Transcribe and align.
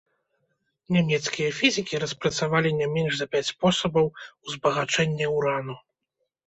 Нямецкія 0.95 1.49
фізікі 1.59 2.01
распрацавалі 2.05 2.71
не 2.81 2.87
менш 2.97 3.13
за 3.21 3.31
пяць 3.35 3.45
спосабаў 3.53 4.13
узбагачэння 4.45 5.25
ўрану. 5.37 5.83